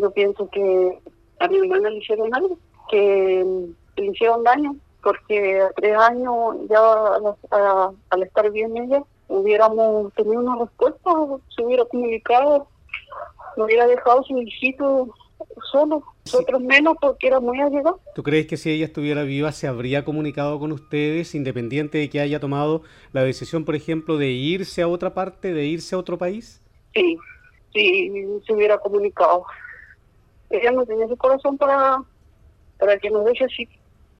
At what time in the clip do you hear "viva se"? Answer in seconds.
19.22-19.66